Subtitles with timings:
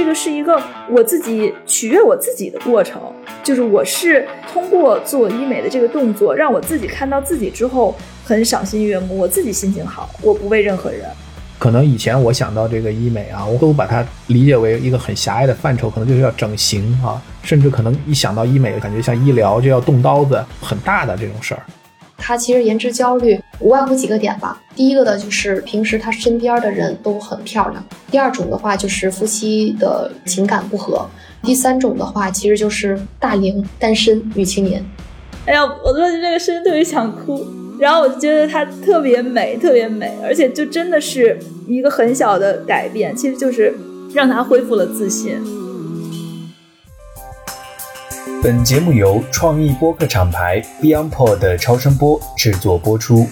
[0.00, 2.98] 这个是一个我自己取悦我自己的过程，
[3.44, 7.94] 就是我是通过做医美的这个动作，让我自己看到自己之后
[8.24, 11.02] 很赏心悦目，我自己心情好，我不为任何人。
[11.58, 21.60] 可能以前我想到这个医美啊，我都把它理解为一个很狭隘的范畴，可能就是要整形啊，甚至可能一想到医美，感觉像医疗就要动刀子，很大的这种事儿。
[22.20, 24.62] 他其实颜值焦虑无外乎几个点吧。
[24.76, 31.08] 第一个呢，就是平时他身边的人都很漂亮；第二种的话，就是夫妻的情感不和；
[31.42, 34.84] 第三种的话，其实就是大龄单身女青年。
[35.46, 37.44] 哎呀，我做这个身特别想哭。
[37.78, 43.74] 然后我就觉得她特别美，特别美，而且就真的是一个很小的改变，其实就是
[44.12, 45.38] 让她恢复了自信。
[48.42, 53.26] 本节目由创意播客厂牌 BeyondPod 的超声波制作播出。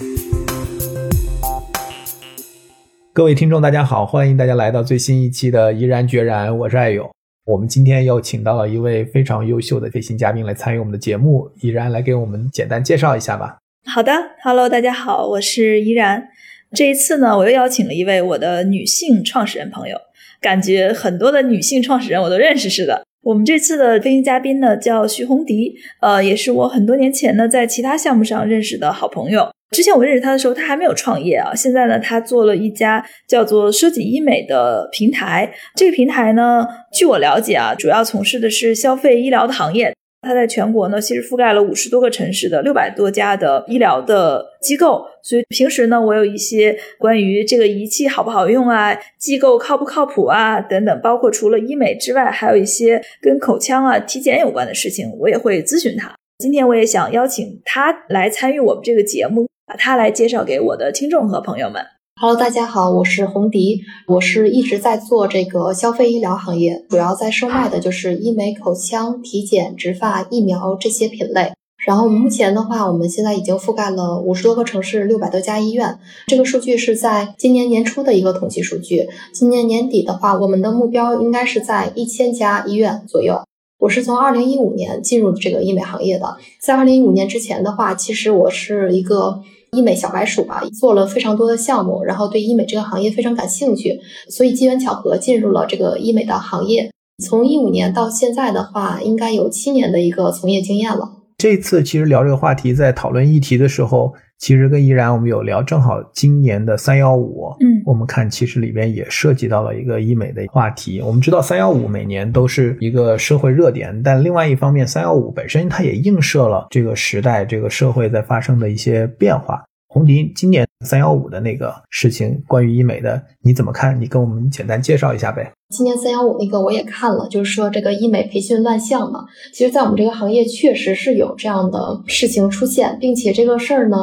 [3.11, 7.09] 各位听众，大家好，欢迎大家来到最新一期的《怡然决然》，我是爱勇。
[7.47, 13.57] 我们今天又请到了一位非常优秀的飞行嘉宾来参与我们的节目，怡然来给我们简单介绍一下吧。
[13.87, 14.11] 好的
[14.43, 16.27] ，Hello，大家好，我是怡然。
[16.75, 19.97] 这一次呢，我又邀请了一位我的女性创始人朋友，
[20.39, 23.01] 感觉很多的女性创始人我都认识似的。
[23.21, 29.49] 我们这次的飞行嘉宾呢叫徐红迪，呃，也是我很多年前呢在其他项目上认识的好朋友。
[29.71, 31.53] 之前我认识他的时候，他还没有创业啊。
[31.53, 35.51] 现在呢，他做了一家叫做“奢己医美”的平台。
[35.75, 39.93] 这个平台呢，据我了解啊，主要从事的是消费医疗的行业。
[40.21, 56.13] 它在全国呢，其实覆盖了五十多个城市的六百多家的医疗的机构，所以平时呢，我有一些关于这个仪器好不好用啊，机构靠不靠谱啊等等，包括除了医美之外，还有一些跟口腔啊、体检有关的事情，我也会咨询他。
[56.39, 61.81] 今天我也想邀请他来参与我们这个节目，把他来介绍给我的听众和朋友们。
[62.21, 71.53] Hello，大家好，我是红迪，我是一直在做这个消费医疗行业，主要在售卖的就是医美、口腔、体检、植发、疫苗这些品类。
[71.85, 75.97] 然后目前的话，我们现在已经覆盖了五十多个城市，六百多家医院。
[76.27, 79.07] 这个数据是在今年年初的一个统计数据。
[79.33, 83.41] 今年年底的话，我们的目标应该是在一千家医院左右。
[83.77, 89.41] 我是从二零一五年进入这个医美行业的，在二零一五年之前的话，其实我是一个。
[89.71, 93.99] 医美小白鼠吧，做了非常多的项目，然后对医美这个行业非常感兴趣，
[94.29, 96.91] 所以机缘巧合进入了这个医美的行业。
[97.23, 101.18] 从一五年到现在的话，应该有七年的一个从业经验了。
[101.39, 111.01] 这次其实聊这个话题，在讨论议题的时候，其实跟依然我们有聊，正好今年的三幺五，嗯，我们看其实里边也涉及到了一个医美的话题。
[111.01, 119.63] 我们知道三幺五每年都是一个社会热点，但另外一方面，三幺五本身它也映射了这个时代、这个社会在发生的一些变化。
[119.87, 123.99] 红迪今年三幺五的那个事情，关于医美的，你怎么看？
[123.99, 125.51] 你跟我们简单介绍一下呗。
[125.69, 133.97] 今年三幺五那个我也看了，就是说这个医美培训乱象嘛，其实，在我们这个行业确实是有这样的事情出现，并且这个事儿呢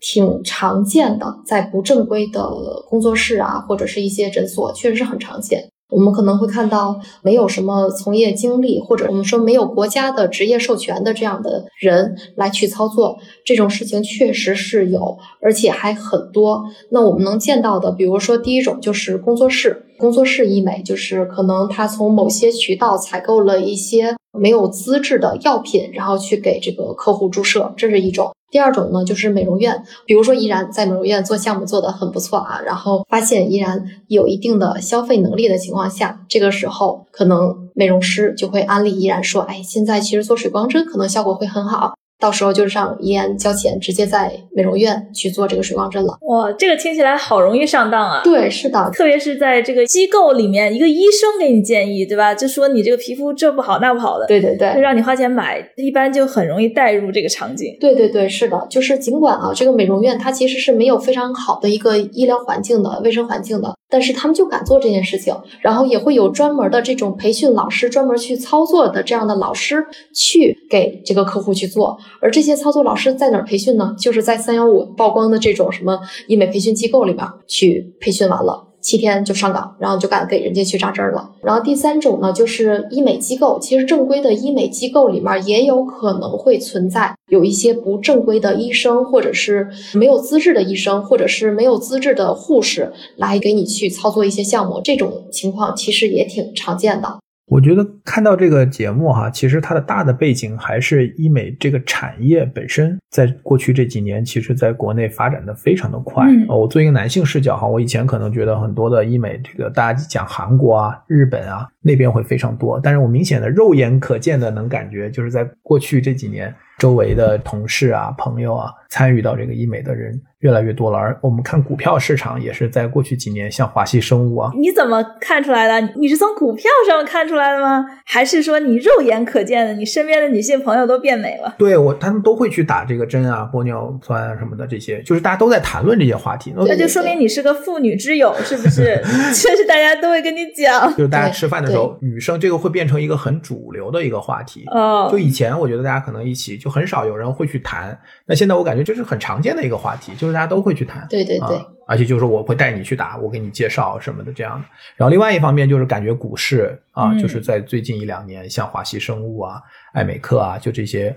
[0.00, 2.50] 挺常见的，在不正规的
[2.88, 5.70] 工作室啊，或者是一些诊所，确实是很常见。
[5.88, 16.64] 我们可能会看到没有什么从业经历，或者我们说没有国家的职业授权的这样的人来去操作这种事情，确实是有，而且还很多。
[16.90, 28.32] 那我们能见到的，比如说第一种就是工作室，工作室医美，就是可能他从某些渠道采购了一些没有资质的药品，然后去给这个客户注射，这是一种。
[28.48, 41.94] 第二种呢，就是美容院，比如说依然在美容院做项目做得很不错啊，然后发现依然有一定的消费能力的情况下，这个时候可能美容师就会安利依然说，哎，现在其实做水光针可能效果会很好。
[42.18, 46.16] 到时候就上医院交钱，直接在美容院去做这个水光针了。
[46.22, 48.22] 哇，这个听起来好容易上当啊！
[48.24, 52.34] 对，是的，特别是在这个机构里面，一个医生给你建议，对吧？
[52.34, 57.76] 就说你这个皮肤这不好那不好的，对对对，就让你花钱买，一般就很容易带入这个场景。
[57.78, 63.74] 对对对，是的，就是尽管啊，这个美容院它其实是没有非常好的一个医疗环境的、卫生环境的。
[63.88, 71.96] 但是他们就敢做这件事情，然后也会有专门的这种培训老师，专门去操作的这样的老师去给这个客户去做。
[72.20, 73.94] 而这些操作老师在哪儿培训呢？
[73.98, 78.65] 就是在三幺五曝光的这种什么医美培训机构里边去培训完了。
[78.86, 81.28] 七天就上岗，然后就敢给人家去扎针了。
[81.42, 83.58] 然后第三种呢，就是医美机构。
[83.58, 94.80] 其实正规的医美机构里面也有可能会存在有一些不正规的医生，或者是没有资质的医生，或者是没有资质的护士来给你去操作一些项目。
[94.84, 97.18] 这种情况其实也挺常见的。
[97.46, 106.26] 我觉得看到这个节目哈，其实它的大的背景还是医美这个产业本身，在过去这几年，其实在国内发展的非常的快。
[106.48, 112.80] 哦，我作为一个男性视角哈，我以前可能觉得很多的医美，这个大家讲韩国啊、日本啊那边会非常多。
[112.82, 120.20] 但是我明显的肉眼可见的能感觉，就是在过去这几年，周围的同事啊、朋友啊，参与到这个医美的人。
[120.40, 125.94] 越来越多了，而我们看股票市场也是在过去几年，像华西生物啊，你怎么看出来的？
[125.96, 127.84] 你是从股票上看出来的吗？
[128.04, 129.72] 还是说你肉眼可见的？
[129.72, 131.54] 你身边的女性朋友都变美了？
[131.58, 136.52] 对我，他们都会去打这个针啊，玻尿酸啊什么的，这些就是大家都在谈论这些话题。
[136.54, 139.00] 那就说明你是个妇女之友，是不是？
[139.34, 140.88] 确实大家都会跟你讲。
[140.90, 144.64] 就是大家吃饭的时候，女生这个会变成一个很主流的一个话题。
[144.70, 151.06] 哦，就以前我觉得大家可能一起就很少有人会去谈，那现在我感觉这是很常见的一个话题，就是大家都会去谈。
[151.08, 154.66] 对对对，而且就是我会带你去打，我给你介绍什么的这样的。
[154.96, 159.60] 然后另外一方面就是感觉股市啊，就是在最近一两年，像华西生物啊、
[159.92, 161.16] 艾美克啊，就这些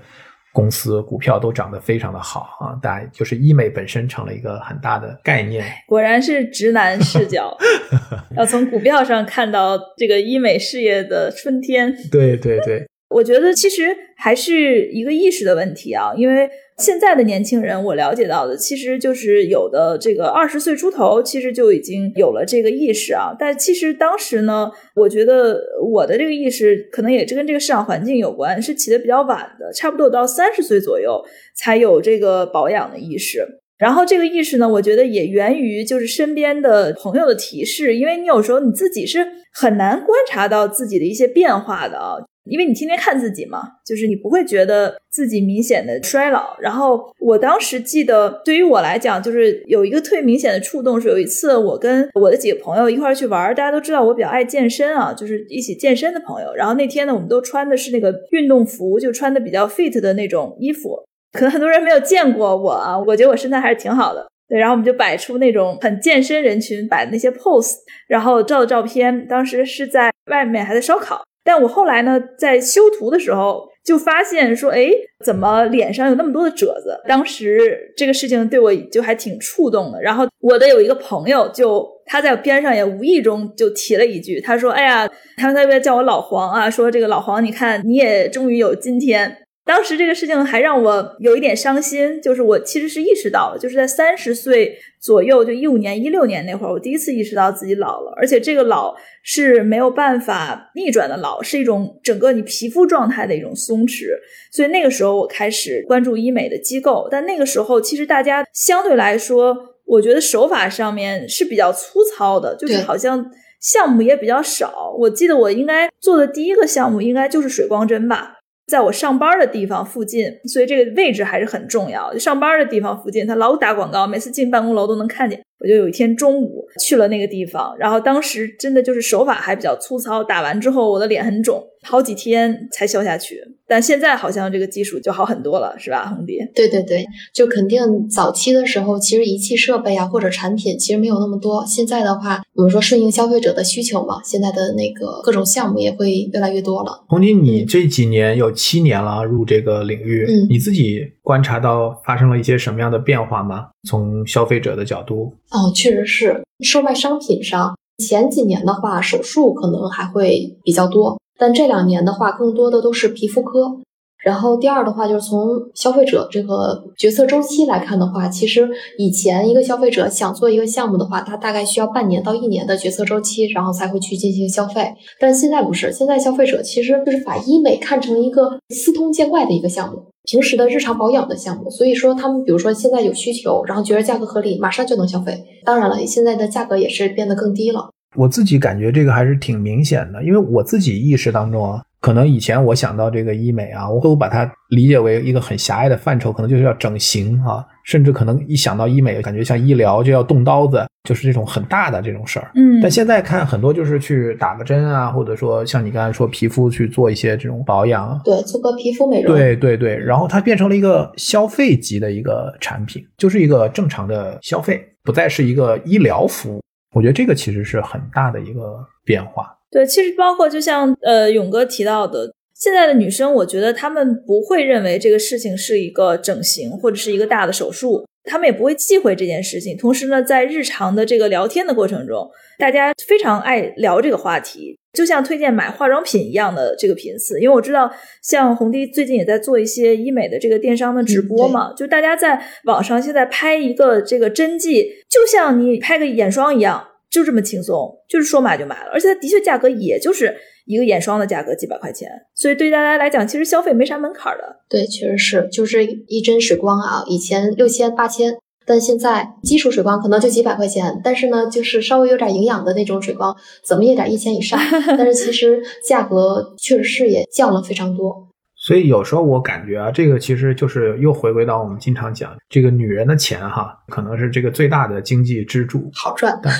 [0.59, 2.75] 公司股票都涨得非常的好啊。
[2.81, 5.65] 大家就是医美本身成了一个很大的概念。
[5.87, 7.57] 果然是直男视角，
[8.35, 11.95] 要从股票上看到这个医美事业的春天。
[12.11, 16.49] 对对对，我觉得其实还是一个意识的问题啊，因为。
[16.81, 23.35] 现在的年轻人，我了解到的其实就是有的这个二十岁出头，其实就已经有了这个意识啊。
[23.37, 25.61] 但其实当时呢，我觉得
[25.91, 31.21] 我的这个意识可能也是跟这个市场环境有关，是起的比较晚的，差不多到三十岁左右
[31.57, 33.45] 才有这个保养的意识。
[33.77, 42.15] 然后这个意识呢，我觉得也源于就是身边的朋友的提示，因为你有时候你自己是很难观察到自己的一些变化的啊。
[42.45, 46.57] 因为你天天看自己嘛，就是你不会觉得自己明显的衰老。
[46.59, 56.53] 然后我当时记得，对于我来讲，就是有一个特别明显的触动，是有一次我跟我的几个朋友一块去玩，大家都知道我比较爱健身啊，就是一起健身的朋友。
[56.55, 60.97] 然后那天呢，我们都穿的是那个运动服，就穿的比较 fit 的那种衣服。
[61.31, 64.27] 可能很多人没有见过我啊，我觉得我身材还是挺好的。
[64.47, 67.75] 对，然后我们就摆出那种很健身人群摆的那些 pose，
[68.07, 69.27] 然后照的照片。
[69.27, 71.21] 当时是在外面还在烧烤。
[71.49, 74.91] 但我后来呢，在修图的时候就发现说，哎，
[75.25, 76.95] 怎么脸上有那么多的褶子？
[77.07, 79.99] 当时这个事情对我就还挺触动的。
[79.99, 89.35] 然后我的有一个朋友，就他在边上也无意中就提了一句，他说：“哎呀，他们那边叫我老黄啊，说这个老黄，你看你也终于有今天。”
[89.65, 104.07] 当时这个事情还让我有一点伤心，就是我其实是意识到了，就是在三十岁左右，就一五年、一六年那会儿，我第一次意识到自己老了，而且这个老是没有办法逆转的老，是一种整个你皮肤状态的一种松弛。
[104.51, 113.23] 所以那个时候我开始关注医美的机构，但那个时候其实大家相对来说，我觉得手法上面是比较粗糙的，就是好像
[113.61, 114.95] 项目也比较少。
[114.97, 118.37] 我记得我应该做的第一个项目应该就是水光针吧。
[118.69, 122.15] 在我上班的地方附近，所以这个位置还是很重要。
[122.19, 125.41] 上班的地方附近，他老打广告，每次进办公楼都能看见。
[125.61, 133.41] 我就有一天中午去了那个地方，然后当时真的就是手法还比较粗糙，打完之后我的脸很肿，好几天才消下去。
[133.67, 136.39] 但现在好像这个技术就好很多了，是吧，红迪？
[136.55, 137.79] 对对对，就肯定
[138.09, 141.63] 早期的时候，其实仪器设备啊或者产品其实没有那么多。
[141.67, 147.05] 现在的话，我们说顺应消费者的需求嘛，现在的那个各种项目也会越来越多了。
[147.07, 153.67] 红迪，你这几年有七年了入这个领域，嗯，你自己观察到发生了一些什么样的变化吗？
[153.87, 155.33] 从消费者的角度？
[155.51, 163.79] 哦，确实是售卖商品上，前几年的话，手术可能还会比较多，但这两年的话，更多的都是皮肤科。
[164.21, 174.93] 然后第二的话，就是从消费者这个决策周期来看的话，其实以前一个消费者想做一个项目的话，他大概需要半年到一年的决策周期，然后才会去进行消费。
[175.21, 181.71] 但现在不是，现在消费者其实就是把医美看成一个司通见怪的一个项目，平时的日常保养的项目。
[181.71, 185.43] 所以说，他们比如说现在有需求，然后觉得价格合理，马上就能消费。
[185.65, 187.89] 当然了，现在的价格也是变得更低了。
[188.15, 191.81] 我自己感觉这个还是挺明显的，因为我自己意识当中啊。
[192.01, 202.51] 可能以前我想到这个医美啊，我会把它理解为一个很狭隘的范畴，可能就是要整形啊，甚至可能一想到医美，感觉像医疗就要动刀子，就是这种很大的这种事儿。
[202.55, 216.61] 嗯，但现在看很多就是去打个针啊，或者说像你刚才说皮肤去做一些这种保养，对，做个皮肤美容，对对对，然后它变成了一个消费级的一个产品，就是一个正常的消费，不再是一个医疗服务。
[216.95, 219.53] 我觉得这个其实是很大的一个变化。
[219.71, 229.77] 对，其实包括就像呃勇哥提到的，现在的女生，我觉得她们不会认为这个事情是一个整形或者是一个大的手术，她们也不会忌讳这件事情。
[229.77, 237.39] 同时呢，在日常的这个聊天的过程中，大家非常爱聊这个话题，就像推荐买化妆品一样的这个频次。
[237.39, 237.89] 因为我知道，
[238.23, 246.87] 像红迪最近也在做一些医美的这个电商的直播嘛，就大家在网上现在拍一个这个针剂，就像你拍个眼霜一样。
[247.09, 250.35] 就这么轻松，就是说买就买了，而且它的确价格也就是
[250.65, 254.43] 一个眼霜的价格几百块钱，所以对大家来讲，其实消费没啥门槛的。
[254.69, 263.35] 对，确实是，就是一针水光啊，以前六千八千，但现在基础水光可能就几百块钱，但是呢，就是稍微有点营养的那种水光，
[263.65, 264.59] 怎么也得一千以上。
[264.95, 268.27] 但是其实价格确实是也降了非常多。
[268.61, 276.37] 所以有时候我感觉啊，这个其实就是又回归到我们经常讲这个女人的钱哈，可能是这个最大的经济支柱，好赚。
[276.43, 276.51] 大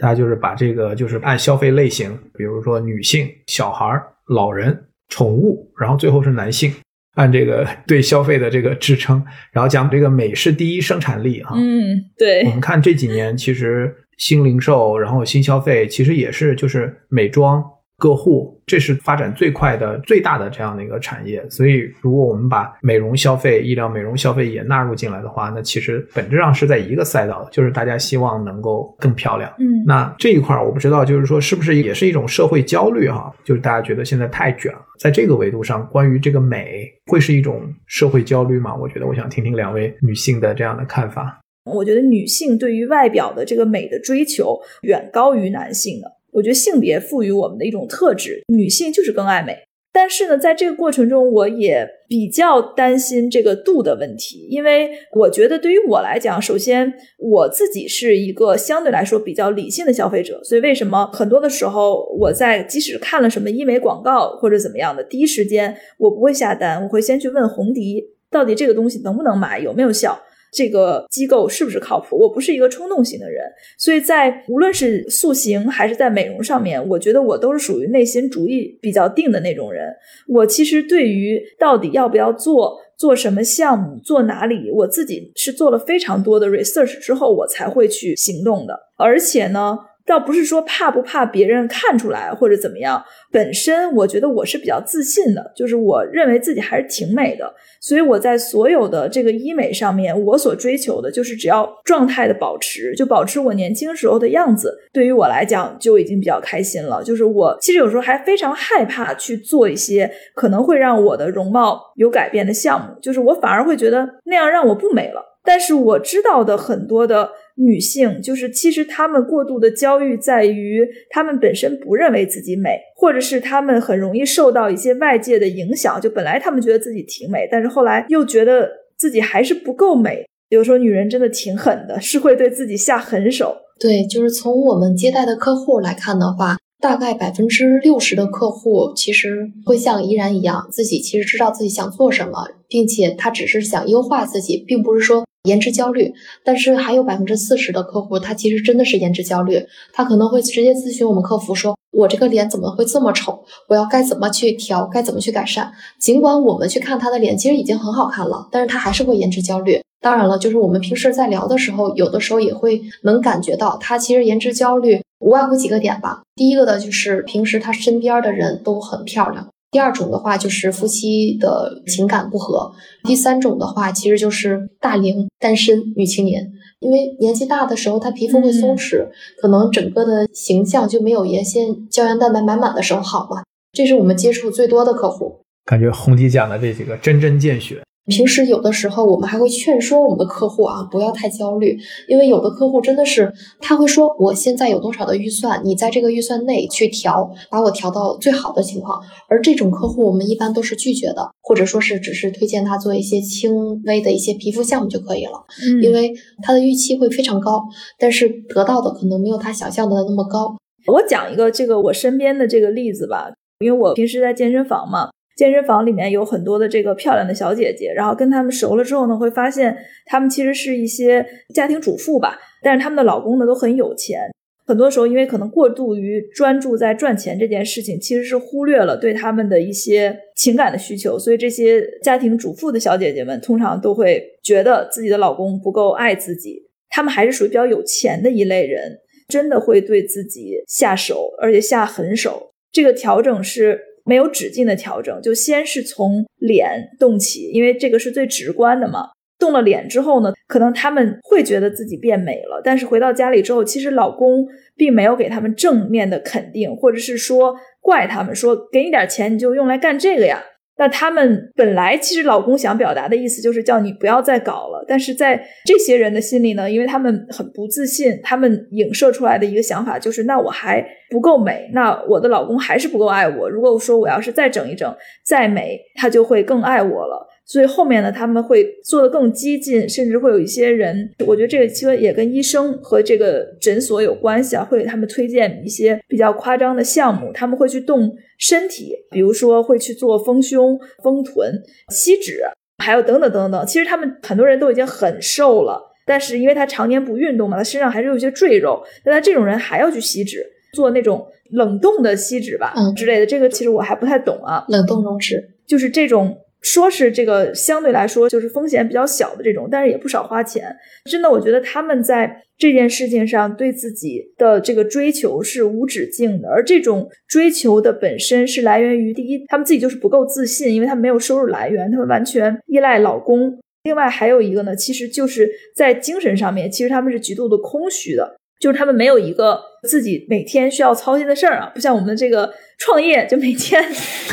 [0.00, 3.86] 家就是把这个就是按消费类型，比如说女性、小孩、
[4.28, 6.72] 老人、宠物，然后最后是男性，
[7.14, 11.52] 按这个 对消费的这个支撑，然后讲这个美是第一生产力啊。
[11.54, 12.44] 嗯，对。
[12.44, 17.64] 我们看这几年其实新零售，然后新消费，其实也是就是美妆。
[18.04, 21.42] 个户，这是发展最快的、最大的这样的一个产业。
[21.48, 29.50] 所以，如果我们把美容消费、医疗美容消费也纳入进来的话，那其实本质上是在一个赛道，就是大家希望能够更漂亮。
[29.58, 33.32] 嗯，那这一块我不知道，就是说是不是也是一种社会焦虑哈？
[33.42, 38.74] 就是大家觉得现在太卷了，在这个维度上，关于这个美会是一种社会焦虑吗？
[38.76, 41.40] 我觉得，我想听听两位女性的这样的看法。
[41.64, 46.06] 我觉得女性对于外表的这个美的追求远高于男性的。
[46.34, 49.56] 我觉得性别赋予我们的一种特质，女性就是更爱美。
[49.92, 70.20] 但是呢，在这个过程中，我也比较担心这个度的问题，因为我觉得对于我来讲，首先我自己是一个相对来说比较理性的消费者，所以为什么很多的时候，我在即使看了什么医美广告或者怎么样的，第一时间我不会下单，我会先去问红迪，到底这个东西能不能买，有没有效。
[70.54, 72.16] 这个机构是不是靠谱？
[72.16, 73.44] 我不是一个冲动型的人，
[73.76, 79.92] 所以在无论是塑形还是在美容上面，我觉得我都是属于内心主意比较定的那种人。
[80.28, 88.78] 我其实对于到底要不要做、做什么项目、做哪里，我自己是做了非常多的 research 之后，我才会去行动的。
[88.96, 89.78] 而且呢。
[90.06, 107.02] 倒不是说怕不怕别人看出来或者怎么样，本身我觉得我是比较自信的，就是我认为自己还是挺美的，所以我在所有的这个医美上面，我所追求的就是只要状态的保持，就保持我年轻时候的样子，对于我来讲就已经比较开心了。
[107.02, 115.33] 就是我其实有时候还非常害怕去做一些可能会让我的容貌有改变的项目，就是我反而会觉得那样让我不美了。
[115.44, 117.30] 但是我知道的很多的。
[117.56, 126.00] 女性就是其实她们过度的焦虑在于她们本身不认为自己美，或者是她们很容易受到一些外界的影响。
[126.00, 130.26] 就本来她们觉得自己挺美，但是后来又觉得自己还是不够美。
[130.48, 133.54] 有时候女人真的挺狠的，是会对自己下狠手。
[133.78, 145.24] 对，就是从我们接待的客户来看的话，大概百分之六十的客户其实会像依然一样，自己其实知道自己想做什么，并且他只是想优化自己，并不是说。
[145.44, 153.44] 颜值焦虑，但是还有百分之四十的客户，他其实真的是颜值焦虑，他可能会直接咨询我们客服说：“我这个脸怎么会这么丑？
[153.68, 154.86] 我要该怎么去调？
[154.86, 155.70] 该怎么去改善？”
[156.00, 159.82] 尽管我们去看他的脸，其实已经很好看了，但是他还是会颜值焦虑。
[160.00, 166.22] 当然了，就是我们平时在聊的时候，有的时候也会能感觉到他其实颜值焦虑，无外乎几个点吧。
[166.34, 169.48] 第一个的就是平时他身边的人都很漂亮。
[169.74, 172.70] 第二种的话就是夫妻的情感不和，
[173.02, 179.04] 第三种的话其实就是大龄单身女青年，因为年纪大的时候她皮肤会松弛，
[179.42, 183.42] 可能整个的形象就没有原先胶原蛋白满满的时候好嘛。
[183.72, 187.82] 这是我们接触最多的客户，感觉红迪讲的这几个针针见血。
[188.06, 199.00] 平时有的时候，我们还会劝说我们的客户啊，不要太焦虑，因为有的客户真的是他会说，我现在有多少的预算，你在这个预算内去调，把我调到最好的情况。
[199.28, 205.42] 而这种客户，我们一般都是拒绝的，或者说是只是推荐他做一些轻微的一些皮肤项目就可以了，
[205.82, 207.64] 因为他的预期会非常高，
[207.98, 210.54] 但是得到的可能没有他想象的那么高。
[210.86, 215.08] 我讲一个这个我身边的这个例子吧，因为我平时在健身房嘛。
[215.36, 219.76] 健身房里面有很多的这个漂亮的小姐姐，然后跟她们熟了之后呢，会发现
[220.06, 224.30] 她们其实是一些家庭主妇吧，但是她们的老公呢都很有钱。
[224.66, 231.18] 很多时候，因为可能过度于专注在赚钱这件事情，其实是忽略了对他们的一些情感的需求。
[231.18, 238.98] 所以这些家庭主妇的小姐姐们通常都会觉得自己的老公不够爱自己，她们还是属于比较有钱的一类人，
[239.28, 242.50] 真的会对自己下手，而且下狠手。
[242.72, 243.78] 这个调整是。
[244.04, 249.08] 没有止境的调整，就先是从脸动起，因为这个是最直观的嘛。
[249.36, 254.46] 动了脸之后呢，可能他们会觉得自己变美了，但是回到家里之后，其实老公
[254.76, 260.42] 并没有给他们正面的肯定，或者是说怪他们说给你点钱你就用来干这个呀。
[260.76, 273.48] 那他们本来其实老公想表达的意思就是叫你不要再搞了，但是在这些人的心里呢，因为他们很不自信，他们影射出来的一个想法就是，那我还不够美，那我的老公还是不够爱我。
[273.48, 274.92] 如果我说我要是再整一整，
[275.24, 277.28] 再美，他就会更爱我了。
[277.46, 292.40] 所以后面呢，他们会做的更激进，甚至会有一些人，我觉得这个其实也跟医生和这个诊所有关系啊，会给他们推荐一些比较夸张的项目，他们会去动身体，比如说会去做丰胸、丰臀、吸脂，
[292.82, 293.66] 还有等等等等。
[293.66, 304.64] 其实他们很多人都已经很瘦了，但是因为他常年不运动嘛，他身上还是有一些赘肉，那他这种人还要去吸脂，做那种冷冻的吸脂吧，嗯之类的，这个其实我还不太懂啊。
[304.68, 306.34] 冷冻溶脂就是这种。
[306.64, 310.74] 说是这个相对来说就是风险比较小的这种，但是也不少花钱。
[311.04, 323.58] 真的，我觉得他们在这件事情上对自己的这个追求是无止境的，而这种追求的本身是来源于第一，他们自己就是不够自信，因为他们没有收入来源，他们完全依赖老公。
[323.82, 328.36] 另外还有一个呢，其实就是在精神上面，其实他们是极度的空虚的。
[328.60, 333.84] 就是他们没有一个自己每天需要操心的事儿啊，不像我们这个创业，就每天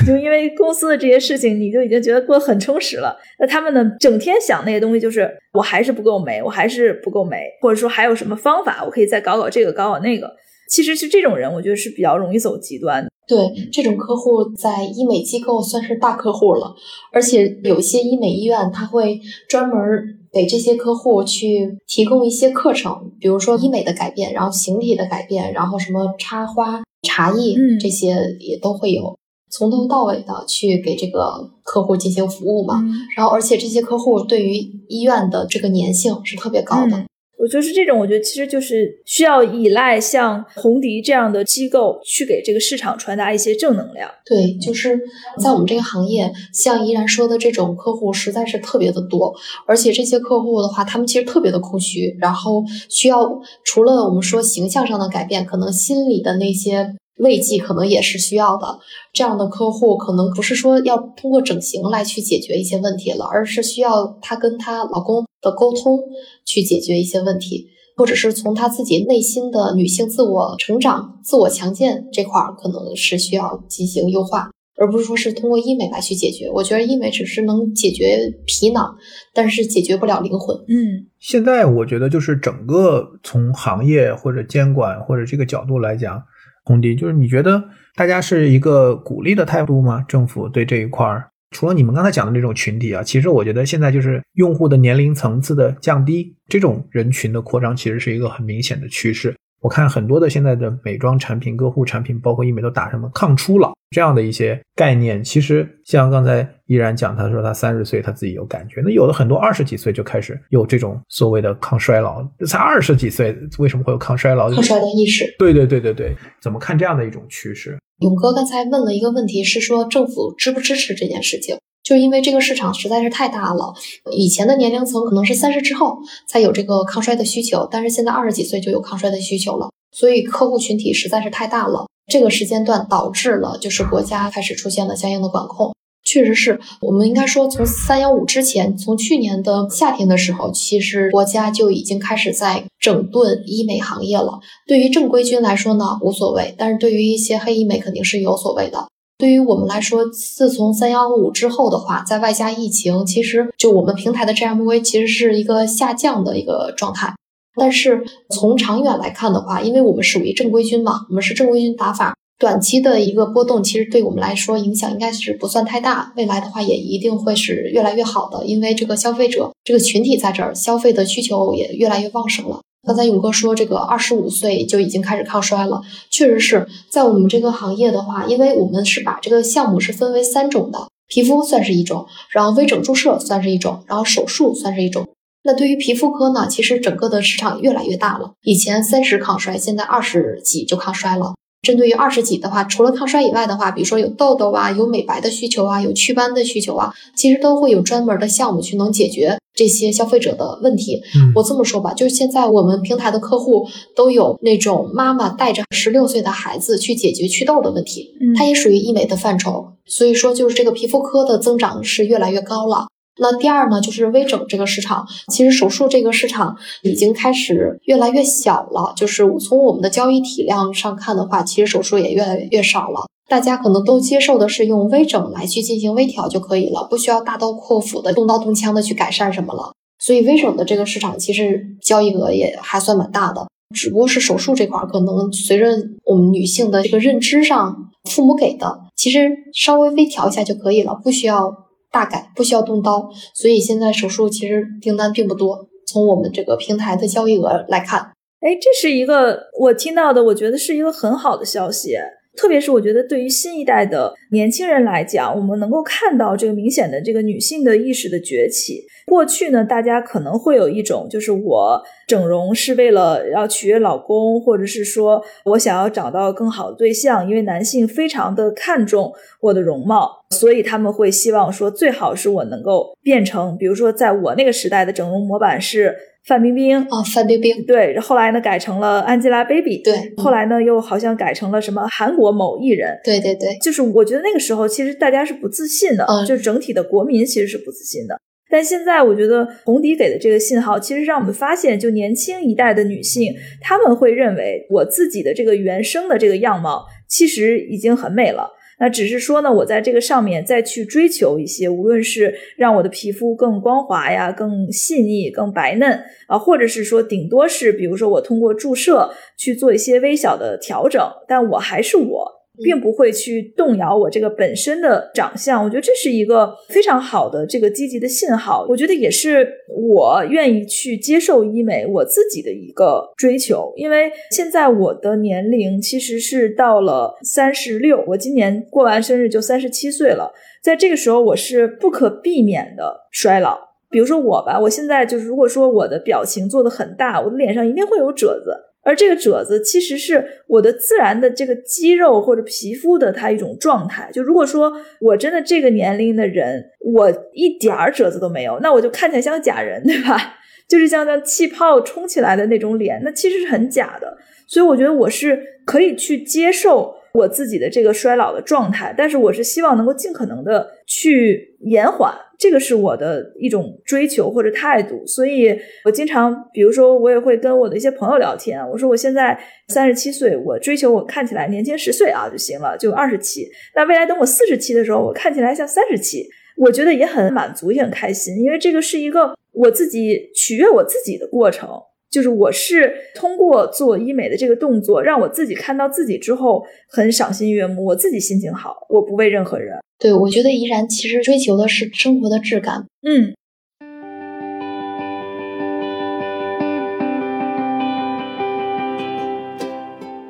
[0.08, 3.18] 就因为公司的这些事情，你就已经觉得过得很充实了。
[3.40, 10.32] 那他们呢，整天想那些东西，就是我还是不够美，我还是不够美，或者说还有什么方法，我可以再搞搞这个，搞搞那个。
[10.70, 13.06] 其实是这种人，我觉得是比较容易走极端。
[13.28, 13.38] 对，
[13.74, 16.74] 这种客户在医美机构算是大客户了，
[17.12, 20.21] 而且有些医美医院，他会专门。
[20.32, 29.18] 给这些客户去提供一些课程，比如说医美的改变，然后形体的改变，然后什么插花、茶艺，这些也都会有，
[29.50, 32.82] 从头到尾的去给这个客户进行服务嘛。
[33.18, 34.56] 然后，而且这些客户对于
[34.88, 37.06] 医院的这个粘性是特别高的。
[37.41, 44.07] 我就是这种，我觉得其实就是需要依赖像红迪这样的机构去给这个市场传达一些正能量。
[44.24, 45.00] 对，就是
[45.41, 49.33] 在我们这个行业，像依然说的这种客户实在是特别的多，
[49.65, 53.27] 而且这些客户的话，他们其实特别的空虚，然后需要
[53.65, 56.93] 除了我们说形象上的改变，可能心理的那些。
[57.17, 58.79] 慰藉可能也是需要的，
[59.13, 65.99] 这样的客户可能不是说要通过整形来去解决一些问题了，而是需要她跟她老公的沟通
[66.45, 76.49] 去解决一些问题，或者是从她自己内心的女性自我成长、自我强健这块儿，可能是需要进行优化，而不是说是通过医美来去解决。
[76.51, 78.95] 我觉得医美只是能解决皮囊，
[79.34, 80.56] 但是解决不了灵魂。
[80.67, 86.23] 嗯，现在我觉得就是整个从行业或者监管或者这个角度来讲。
[86.63, 87.63] 红迪，就是你觉得
[87.95, 90.06] 大家是一个鼓励的态度吗？
[90.08, 99.36] 政府对这一块儿，除了你们刚才讲的那种群体啊，其实我觉得现在就是用户的年龄层次的降低，这种人群的扩张，其实是一个很明显的趋势。
[99.62, 105.24] 我看很多的现在的美妆产品、个护产品，包括医美，都打什么抗初老这样的一些概念。
[105.24, 114.50] 其实像刚才依然讲，他说他三十岁他自己有感觉，那有的很多二十几岁就开始有这种所谓的抗衰老，才二十几岁为什么会有抗衰老？
[114.50, 115.26] 抗衰的意识？
[115.38, 117.78] 对对对对对，怎么看这样的一种趋势？
[118.00, 121.56] 勇哥刚才问了一个问题，是说政府支不支持这件事情？
[121.84, 123.74] 就因为这个市场实在是太大了，
[124.12, 131.88] 以前的年龄层可能是三十之后才有这个抗衰的需求，但是现在二十几岁就有抗衰的需求了，所以客户群体实在是太大了。
[132.12, 144.39] 这个时间段导致了就是国家开始出现了相应的管控，确实是我们应该说从三幺五之前，从去年的夏天的时候，其实国家就已经开始在整顿医美行业了。
[144.67, 148.88] 对于正规军来说呢无所谓，但是对于一些黑医美肯定是有所谓的。
[149.21, 157.13] 对于我们来说，自从三幺五之后的话，在外加疫情，其实就我们平台的 GMV 其实是一个下降的一个状态。
[157.53, 166.12] 但是从长远来看的话，因为我们属于正规军嘛，我们是正规军打法，短期的一个波动，其实对我们来说影响应该是不算太大。
[166.17, 172.62] 未来的话，也一定会是越来越好的，因为这个消费者这个群体在这儿，消费的需求也越来越旺盛了。
[172.84, 185.08] 刚才勇哥说，这个二十五岁就已经开始抗衰了，确实是在我们这个行业的话，因为我们是把这个项目是分为三种的，皮肤算是一种，然后微整注射算是一种，然后手术算是一种。
[185.44, 191.36] 那对于皮肤科呢，其实整个的市场越来越大了，以前三十抗衰，现在二十几就抗衰了。
[191.62, 201.02] 针对于二十几的话，除了抗衰以外的话，比如说有痘痘啊，有美白的需求啊，有祛斑的需求啊，其实都会有专门的项目去能解决这些消费者的问题。
[201.36, 209.74] 我这么说吧，就是现在我们平台的客户都有那种妈妈带着十六岁的孩子去解决祛痘的问题，它也属于医美的范畴。
[209.86, 212.88] 所以说，就是这个皮肤科的增长是越来越高了。
[213.21, 218.93] 那第二呢，就是微整这个市场，其实手术这个市场已经开始越来越小了。
[218.95, 223.05] 就是从我们的交易体量上看的话，其实手术也越来越少了。
[223.29, 229.71] 大家可能都接受的是用微整来去进行微调就可以了，不需要大刀阔斧的动刀动枪的去改善什么了。
[229.99, 235.67] 所以微整的这个市场其实交易额也还算蛮大的，只不过是手术这块可能随着
[236.05, 241.55] 我们女性的这个认知上，父母给的其实稍微微调一下就可以了，不需要
[241.91, 243.10] 大改，不需要动刀。
[243.34, 248.12] 所以现在手术其实订单并不多，从我们这个平台的交易额来看。
[248.39, 251.95] 哎，这是一个我听到的，我觉得是一个很好的消息。
[252.36, 258.84] 特别是我觉得，对于新一代的年轻人来讲，我们能够看到这个明显的这个女性的意识的崛起。
[259.06, 275.96] 过去呢，大家可能会有一种，就是我整容是为了要取悦老公，或者是说我想要找到更好的对象，因为男性非常的看重我的容貌，所以他们会希望说，最好是我能够变成，比如说在我那个时代的整容模板是。
[276.25, 288.19] 范冰冰啊，范冰冰对，后来呢改成了 Angelababy，对，后来呢又好像改成了什么韩国某艺人，对对对，就是我觉得那个时候其实大家是不自信的，嗯，就整体的国民其实是不自信的。
[288.49, 298.51] 但现在我觉得红迪给的这个信号，其实让我们发现，就年轻一代的女性，她们会认为我自己的这个原生的这个样貌其实已经很美了。
[298.82, 312.40] 那只是说呢，我在这个上面再去追求一些，无论是让我的皮肤更光滑呀、更细腻、更白嫩啊，或者是说顶多是，比如说我通过注射去做一些微小的调整，但我还是我。
[312.63, 318.65] 并不会去动摇我这个本身的长相，我觉得这是一个非常好的这个积极的信号。
[318.69, 330.32] 我觉得也是我愿意去接受医美我自己的一个追求，因为现在我的年龄其实是到了三十六，我今年过完生日就三十七岁了，
[330.63, 333.58] 在这个时候我是不可避免的衰老。
[333.89, 338.56] 比如说我吧，我现在就是如果说我的表情做的很大，我的脸上一定会有褶子。
[338.84, 344.10] 而这个褶子其实是我的自然的这个肌肉或者皮肤的它一种状态。
[344.12, 350.36] 就如果说我真的这个年龄的人，我一点儿褶子都没有，那我就看起来像假人，对吧？
[350.67, 354.17] 就是像那气泡冲起来的那种脸，那其实是很假的。
[354.48, 362.13] 所以我觉得我是可以去接受我自己的这个衰老的状态，但是我是希望能够尽可能的去延缓。
[362.41, 368.60] 这个是我的一种追求或者态度，所以我经常，比如说，我也会跟我的一些朋友聊天。
[368.71, 373.47] 我说我现在三十七岁，我追求我看起来年轻十岁啊就行了，就二十七。
[373.75, 376.27] 那未来等我四十七的时候，我看起来像三十七，
[376.58, 381.69] 我觉得也很满足，也很开心，因为这个是一个我自己取悦我自己的过程。
[382.12, 389.78] 就是我是通过做医美的这个动作，让我自己看到自己之后很赏心悦目，我自己心情好，我不为任何人。
[389.97, 392.86] 对，我觉得怡然其实追求的是生活的质感。
[393.08, 393.34] 嗯。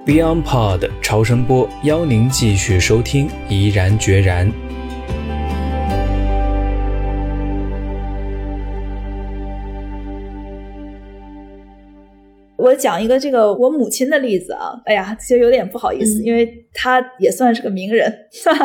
[0.06, 4.71] Beyond Pod 超声波邀您继续收听，怡然决然。
[12.62, 18.14] 我讲一个这个我母亲的例子啊，哎呀，其实有点不好意思，因为她也算是个名人，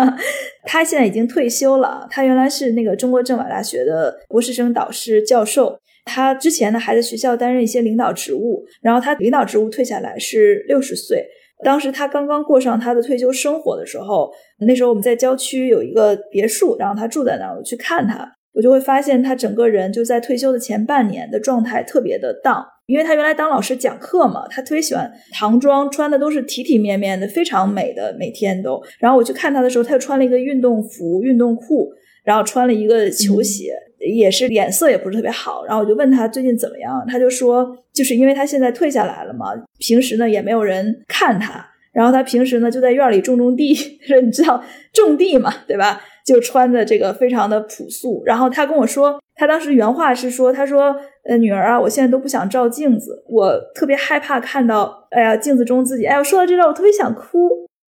[0.65, 2.07] 她现在已经退休了。
[2.11, 11.27] 她原来是那个中国政法大学的博士生导师教授，她之前呢还在学校担任一些领导职务，然后她领导职务退下来是六十岁。
[11.65, 14.31] 当时她刚刚过上她的退休生活的时候，
[14.67, 22.67] 那时候我们在郊区有一个别墅，然后她住在那儿，我去看她，我就会发现她整个人就在退休的前半年的状态特别的荡。
[22.87, 28.81] 因为他原来当老师讲课嘛，他特别喜欢唐装，穿的都是体体面面的，非常美的，每天都。
[28.99, 31.93] 然后我去看他的时候，他又穿了一个运动服、运动裤，
[32.25, 35.65] 然后穿了一个球鞋，也是脸色也不是特别好。
[35.65, 39.47] 然后我就问他最近怎么样，他就说，就是因为他现在退下来了嘛，
[39.79, 43.75] 平时呢也没有人看他，然后他平时呢就在院里种种地，
[44.23, 46.01] 你知道种地嘛，对吧？
[46.27, 48.23] 就穿的这个非常的朴素。
[48.27, 49.19] 然后他跟我说。
[49.39, 50.97] 他当时原话是说：“他说，
[51.29, 56.07] 呃，女儿啊，我现在都不想照镜子，我特别害怕看到，哎呀，镜子中自己。
[56.07, 57.51] 哎呀，说到这个，我特别想哭，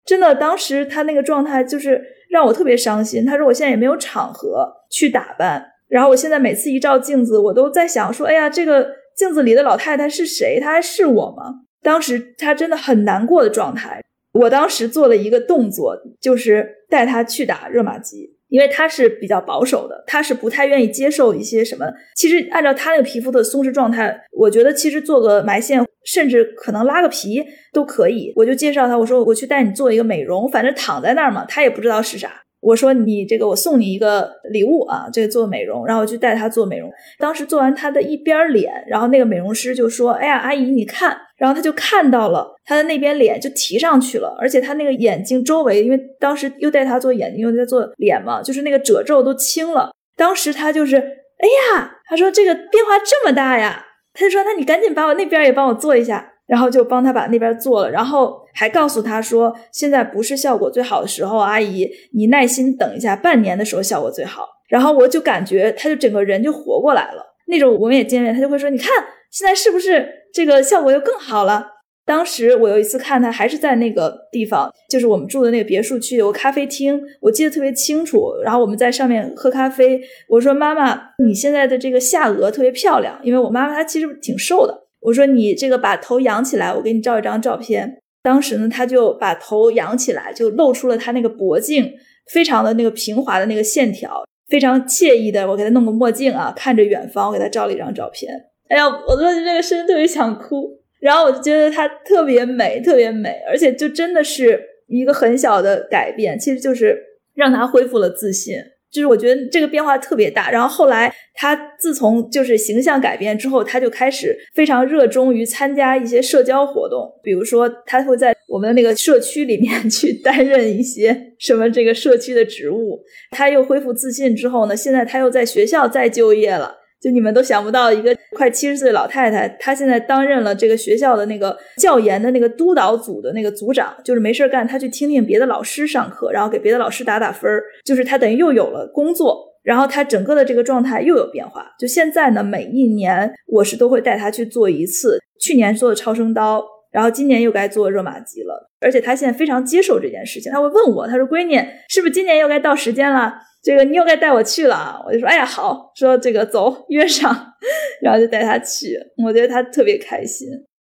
[0.05, 0.35] 真的。
[0.35, 3.25] 当时他那个状态就是让我特别伤心。
[3.25, 10.59] 他说，我现在也没有场合去打扮，然后我现在每次一照镜子，我都在想说，哎呀，这个镜子里的老太太是谁？
[10.61, 11.61] 她还是我吗？
[11.81, 14.00] 当时他真的很难过的状态。
[14.33, 21.85] 我当时做了一个动作，就是带他去打热玛吉。”因为他是比较保守的，他是不太愿意接受一些什么。
[22.17, 27.41] 其实按照他那个皮肤的松弛状态，我觉得其实做个埋线，甚至可能拉个皮
[27.71, 28.33] 都可以。
[28.35, 32.43] 我就介绍他，我说我去带你做一个美容，反正躺在那儿嘛，他也不知道是啥。
[32.59, 36.91] 我说你这个我送你一个礼物啊，这个做美容，然后我去带他做美容。
[37.19, 49.89] 当时做完他的一边脸，然后那个美容师就说：“哎呀，阿姨你看。”然后他就看到了他的那边脸就提上去了，而且他那个眼睛周围，因为当时又带他做眼睛，又在做脸嘛，就是那个褶皱都清了。
[50.15, 56.27] 当时他就是，哎呀，他说这个变化这么大呀，他就说那你赶紧把我那边也帮我做一下。
[56.47, 64.45] 然后就帮他把那边做了，然后还告诉他说，现在不是效果最好的时候，阿姨，你耐心等一下，半年的时候效果最好。
[64.67, 68.89] 然后我就感觉他就整个人就活过来了，那种我们也见面，他就会说，你看
[69.31, 71.67] 现在是不是这个效果又更好了？
[72.03, 78.33] 当时我有一次看他，还是在那个地方，就是我们住的那个别墅区有个咖啡厅，我记得特别清楚。
[78.43, 84.87] 然后我们在上面喝咖啡，我说妈妈，你现在的这个下颚特别漂亮，因为我妈妈她其实挺瘦的。
[85.01, 87.99] 我说你这个把头仰起来，我给你照一张照片。
[88.23, 91.91] 当时呢，他就把头仰起来，就露出了他那个脖颈，
[92.31, 95.47] 非常的那个平滑的那个线条，非常惬意的。
[95.49, 98.50] 我给他弄个墨镜啊，看着远方，我给他照了一张照片。
[98.71, 100.79] 哎呀，我当时这个瞬间特别想哭。
[101.01, 106.95] 然后我就觉得她特别美，特别美，而且就真的是一个很小的改变，其实就是
[107.33, 108.55] 让她恢复了自信。
[108.91, 123.01] 就是我觉得这个变化特别大，然后后来他自从就是形象改变之后，他就开始非常热衷于参加一些社交活动，比如说他会在我们的那个社区里面 去担任一些什么这个社区的职务。
[123.31, 126.80] 他又恢复自信之后呢，现在他又在学校再就业了。
[127.01, 141.65] 就你们都想不到，一个快七十岁老太太，她现在担任了这个学校的那个教研的那个督导组的那个组长，就是没事干，她去听听别的老师上课，然后给别的老师打打分儿，就是她等于又有了工作，然后她整个的这个状态又有变化。
[141.79, 151.59] 就现在呢，每一年我是都会带她去做一次，去年做的超声刀，然后今年又该做热玛吉了，而且她现在非常接受这件事情，她会问我，她说：“闺女，
[151.89, 153.33] 是不是今年又该到时间了？”
[153.63, 157.35] 这个你又该带我去了，我就说哎呀好，说这个走约上，
[158.01, 160.47] 然后就带他去，我觉得他特别开心。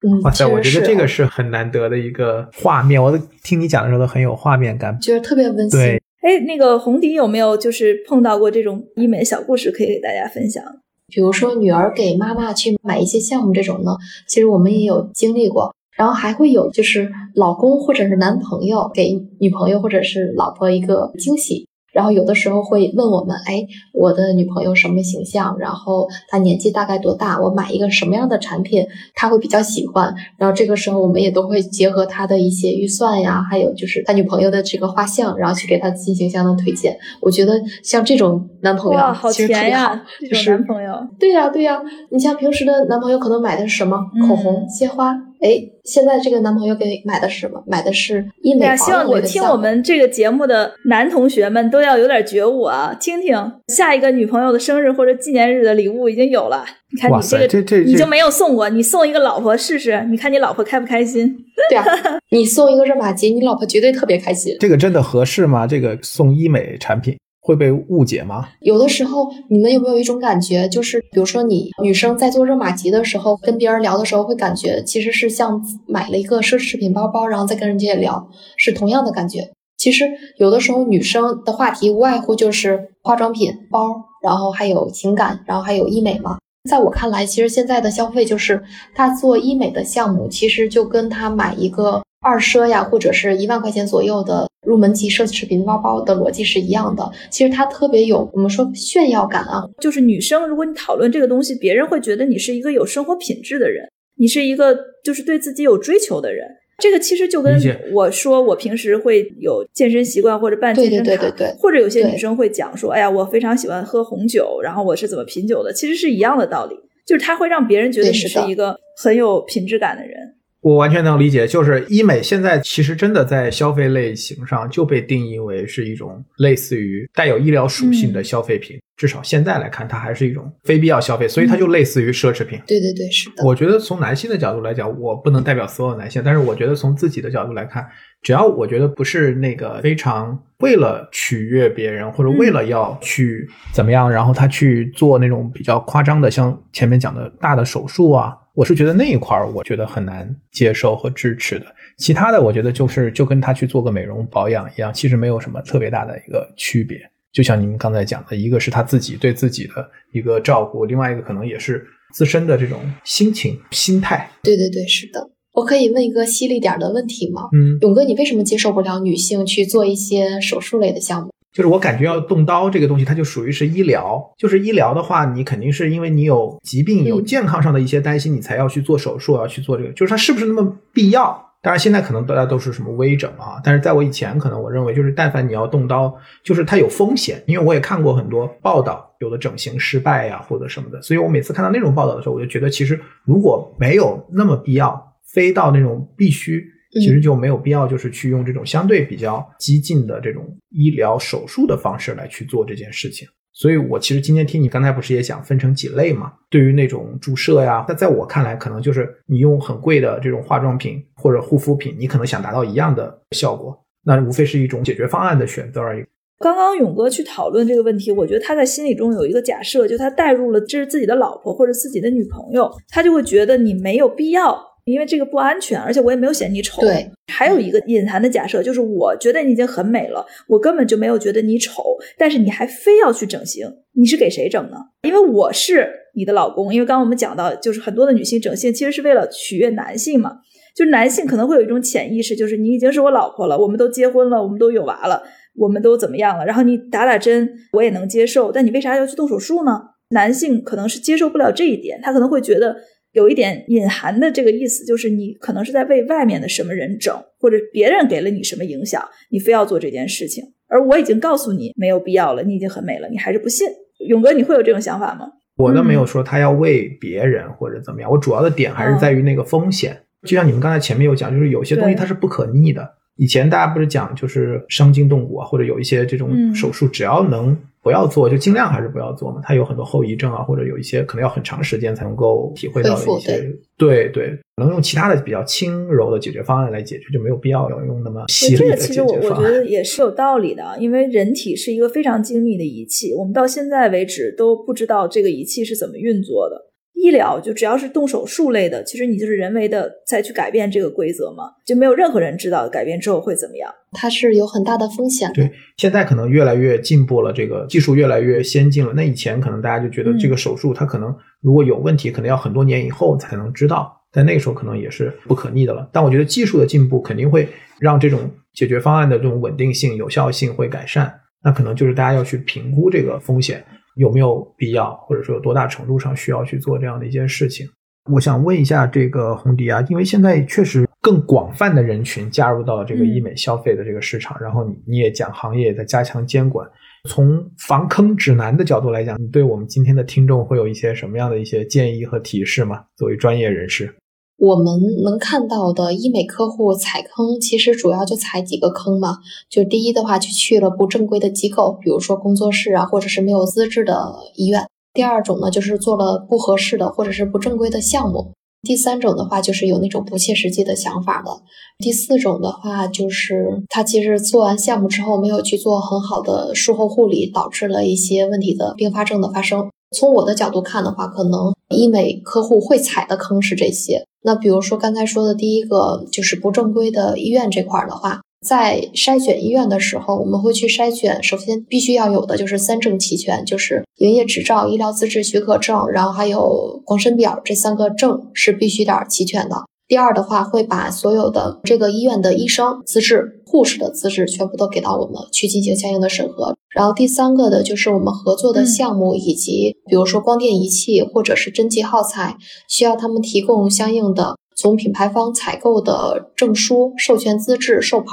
[0.06, 5.00] 嗯，哇塞，我觉得这个是是很难得的一个画面，我都听你讲的时候都很有画面感。
[5.00, 5.80] 觉得特别温馨。
[5.80, 10.64] 对，哎，那个红迪有没有就是碰到过这种医美小故事可以给大家分享？
[11.08, 13.96] 比如说女儿给妈妈去买一些项目这种呢，
[14.28, 15.74] 其实我们也有经历过。
[15.96, 21.68] 然后还会有就是老公或者是男朋友给女朋友或者是老婆一个惊喜。
[21.98, 25.58] 然后有的时候会问我们，哎，我的女朋友什么形象？
[25.58, 27.42] 然后她年纪大概多大？
[27.42, 30.14] 我买一个什么样的产品，她会比较喜欢。
[30.38, 36.96] 然后这个时候我们也都会结合她的一些预算呀，还有就是她女朋友的这个画像，然后去给她进行相应的推荐。
[37.20, 40.94] 我觉得像这种男朋友哇，好其实特别好甜呀，，就是男朋友。
[41.20, 41.82] 对呀、对呀、
[42.12, 47.64] 你像平时的男朋友可能买的是什么嗯口红、鲜花，哎，现在这个男朋友给买的是什么？
[47.68, 49.58] 买的是医美对呀，希望我听我。
[49.58, 52.96] 们这个节目的男同学们都要有点觉悟啊！
[53.00, 53.36] 听听
[53.68, 61.36] 下一个女朋友的生日或者纪念日的礼物已经有了，你看，你这个这这这你就没有送过，你送一个老婆试试，你看你老婆开不开心？
[61.70, 61.86] 对啊，
[62.30, 64.56] 你送一个热玛吉，你老婆绝对特别开心。
[64.60, 65.66] 这个真的合适吗？
[65.66, 67.18] 这个送医美产品
[67.48, 68.50] 会被误解吗？
[68.60, 79.50] 有的时候，你们有没有一种感觉，就是比如说你女生在做热玛吉的时候，跟别人聊的时候，会感觉其实是像买了一个奢侈品包包，然后再跟人家聊，是同样的感觉。
[79.78, 80.04] 其实
[80.38, 86.38] 有的时候女生的话题无外乎就是化妆品、包，然后还有情感，然后还有医美嘛。
[86.70, 88.62] 在我看来，其实现在的消费就是
[88.94, 97.10] 他做医美的项目，其实就跟他买一个二奢呀，或者是一万块钱左右的入门级奢侈品包包的逻辑是一样的。
[97.32, 103.88] 其实它特别有我们说炫耀感啊，就是女生，如果你讨论这个东西，别人会觉得你是一个有生活品质的人，
[104.18, 106.46] 你是一个就是对自己有追求的人。
[106.80, 107.60] 这个其实就跟
[107.94, 120.36] 我说，我平时会有健身习惯或者办健身卡，对对对对对或者有些女生会讲说，哎呀，我非常喜欢喝红酒，然后我是怎么品酒的，其实是一样的道理，就是它会让别人觉得你是一个很有品质感的人。
[120.62, 132.60] 我完全能理解，就是医美现在其实真的在消费类型上就被定义为是一种类似于带有医疗属性的消费品，至少现在来看，它还是一种非必要消费，所以它就类似于奢侈品。
[132.68, 137.88] 对对对，是的，我觉得从男性的角度来讲，我不能代表所有男性，但是我觉得从自己的角度来看，
[138.22, 151.66] 只要我觉得不是那个非常为了取悦别人，或者为了要去怎么样，然后他去做那种比较夸张的，像前面讲的大的手术啊，我是觉得那一块儿我觉得很难接受和支持的。
[152.00, 156.98] 其他的，我觉得就是就跟他去做个美容保养一样，其实没有什么特别大的一个区别。
[157.32, 164.28] 就像您刚才讲的，一个是他自己对自己的一个照顾，另外一个可能也是自身的这种心情、心态。
[164.42, 165.30] 对对对，是的。
[165.54, 167.44] 我可以问一个犀利点的问题吗？
[167.54, 171.30] 嗯，勇哥，你为什么接受不了女性去做一些手术类的项目？
[171.54, 174.24] 就是我感觉要动刀这个东西，它就属于是医疗。
[174.38, 179.90] 就是医疗的话，你肯定是因为你有疾病、有健康上的一些担心，你才要去做手术，要去做这个。
[179.94, 181.46] 就是它是不是那么必要？
[181.64, 187.44] 当然，现在可能大家都是什么微整啊，但是在我以前，可能我认为就是但凡你要动刀，就是它有风险。
[187.48, 196.64] 因为我也看过很多报道，有的整形失败呀或者什么的，所以我每次看到那种报道的时候，我就觉得其实如果没有那么必要，非到那种必须。
[197.00, 203.28] 其实就没有必要，就是去用这种相对比较激进的这种医疗手术的方式来去做这件事情。
[203.54, 206.32] 所以我其实今天听你刚才不是也想分成几类嘛？
[206.48, 216.06] 对于那种注射呀，那在我看来，可能就是你用很贵的这种化妆品或者护肤品，你可能想达到一样的效果，那无非是一种解决方案的选择而已。
[216.40, 224.56] 刚刚勇哥去讨论这个问题，我觉得他在心里中有一个假设，就他带入了这是自己的老婆或者自己的女朋友，他就会觉得你没有必要。
[224.88, 226.82] 因为这个不安全，而且我也没有嫌你丑。
[226.82, 231.84] 对，还有一个隐含的假设，就是我觉得你已经很美了，我根本就没有觉得你丑，
[232.18, 234.78] 但是你还非要去整形，你是给谁整呢？
[235.04, 236.74] 因为我是你的老公。
[236.74, 240.38] 因为刚刚我们讲到，就是很多的女性整形其实是为了取悦男性嘛，
[240.74, 245.22] 就是男性可能会有一种潜意识，就是你已经是我老婆了，我们都结婚了，我们都有娃了，
[245.58, 246.46] 我们都怎么样了？
[246.46, 249.82] 然后你打打针我也能接受，但你为啥要去动手术呢？
[250.12, 252.78] 男性可能是接受不了这一点，他可能会觉得。
[253.14, 260.44] 有一点隐含的这个意思，就是你可能是在为外面的什么人整，或者别人给了你什么影响，你非要做这件事情。
[260.68, 263.68] 而我已经告诉你没有必要了，你已经很美了，你还是不信。
[264.08, 265.28] 勇哥，你会有这种想法吗？
[265.56, 269.98] 我倒没有说他要为别人或者怎么样，我主要的点还是在于那个风险。
[270.24, 272.88] 就像你们刚才前面有讲，就是有些东西它是不可逆的。
[273.16, 277.58] 以前大家不是讲就是伤筋动骨啊，或者有一些这种手术，只要能。
[277.88, 279.40] 不要做，就尽量还是不要做嘛。
[279.42, 283.50] 它有很多后遗症啊，或者有一些可能要很长时间才能够体会到的一些。
[283.78, 289.18] 对对，能用其他的比较轻柔的解决方案来解决，就没有必要要用那么犀利的解决方案。
[289.18, 296.66] 这个其实我我觉得也是有道理的，因为人体是一个非常精密的仪器，我们到现在为止都不知道这个仪器是怎么运作的。
[297.00, 303.72] 医疗就只要是动手术类的，其实你就是人为的再去改变这个规则嘛，就没有任何人知道改变之后会怎么样。
[303.92, 305.32] 它是有很大的风险。
[305.34, 308.92] 对，现在可能越来越进步了，这个技术越来越先进了。
[308.96, 315.88] 那以前可能大家就觉得这个手术它可能如果有问题，可能要很多年以后才能知道，但那个时候可能也是不可逆的了。
[315.94, 317.48] 但我觉得技术的进步肯定会
[317.80, 321.14] 让这种解决方案的这种稳定性、有效性会改善。
[321.44, 323.64] 那可能就是大家要去评估这个风险。
[323.98, 327.68] 有没有必要，或者说有多大程度上需要去做这样的一件事情？
[328.12, 336.66] 我想问一下这个红迪啊，因为现在确实更广泛的人群加入到了这个医美消费的这个市场，然后你你也讲行业也在加强监管，
[337.10, 342.86] 从防坑指南的角度来讲，你对我们今天的听众会有一些什么样的一些建议和提示吗？
[342.96, 343.94] 作为专业人士。
[344.38, 349.18] 我们能看到的医美客户踩坑，其实主要就踩几个坑嘛。
[349.50, 354.68] 就第一的话，就去了不正规的机构，比如说工作室啊，或者是没有资质的医院。
[354.94, 358.32] 第二种呢，就是做了不合适的或者是不正规的项目。
[358.62, 361.32] 第三种的话，就是有那种不切实际的想法的。
[361.80, 369.70] 第四种的话，就是他其实做完项目之后，没有去做很好的术后护理，导致了一些问题的并发症的发生。
[369.96, 374.06] 从我的角度看的话，可能医美客户会踩的坑是这些。
[374.24, 389.64] 那比如说刚才说的第一个，就是不正规的医院这块的话，在筛选医院的时候，我们会去筛选，首先必须要有的就是三证齐全，就是营业执照、医疗资质许可证，然后还有光身表这三个证是必须得齐全的。
[389.88, 396.58] 第二的话，会把所有的这个医院的医生资质、护士的资质全部都给到我们去进行相应的审核。
[396.70, 402.36] 然后第三个的就是我们合作的项目，以及比如说光电仪器或者是针剂耗材，
[402.68, 408.12] 需要他们提供相应的从品牌方采购的证书、授权资质、授牌，